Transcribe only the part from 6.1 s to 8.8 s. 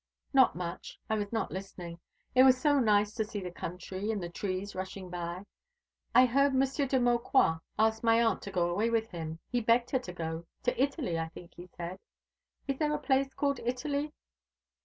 I heard Monsieur de Maucroix ask my aunt to go